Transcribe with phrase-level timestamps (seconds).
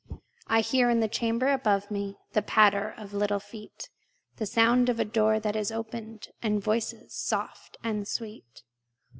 [0.47, 3.87] I hear in the chamber above me The patter of little feet,
[4.37, 8.63] The sound of a door that is opened, And voices soft and sweet.